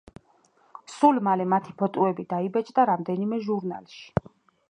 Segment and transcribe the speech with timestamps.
[0.93, 4.03] სულ მალე მათი ფოტოები დაიბეჭდა რამდენიმე ჟურნალში.